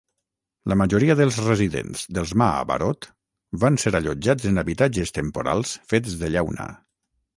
[0.71, 3.09] La majoria dels residents dels ma'abarot
[3.65, 6.67] van ser allotjats en habitatges temporals fets de llauna.